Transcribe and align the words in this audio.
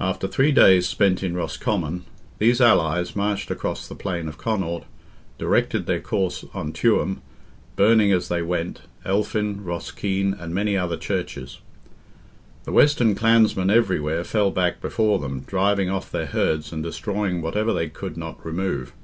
After 0.00 0.26
three 0.26 0.50
days 0.50 0.88
spent 0.88 1.22
in 1.22 1.34
Roscommon, 1.34 2.06
these 2.38 2.58
allies 2.58 3.14
marched 3.14 3.50
across 3.50 3.86
the 3.86 3.94
plain 3.94 4.28
of 4.28 4.38
Connaught, 4.38 4.84
directed 5.36 5.84
their 5.84 6.00
course 6.00 6.46
on 6.54 6.72
Tuam, 6.72 7.20
burning 7.76 8.12
as 8.12 8.28
they 8.28 8.40
went 8.40 8.80
Elphin, 9.04 9.62
Roskeen, 9.62 10.32
and 10.40 10.54
many 10.54 10.74
other 10.74 10.96
churches. 10.96 11.58
The 12.64 12.72
western 12.72 13.14
clansmen 13.14 13.68
everywhere 13.68 14.24
fell 14.24 14.50
back 14.50 14.80
before 14.80 15.18
them, 15.18 15.40
driving 15.40 15.90
off 15.90 16.10
their 16.10 16.24
herds 16.28 16.72
and 16.72 16.82
destroying 16.82 17.42
whatever 17.42 17.74
they 17.74 17.90
could 17.90 18.16
not 18.16 18.42
remove. 18.42 18.94